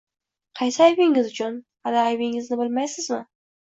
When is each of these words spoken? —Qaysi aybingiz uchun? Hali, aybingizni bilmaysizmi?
—Qaysi 0.59 0.79
aybingiz 0.85 1.29
uchun? 1.33 1.59
Hali, 1.89 2.01
aybingizni 2.05 2.59
bilmaysizmi? 2.63 3.21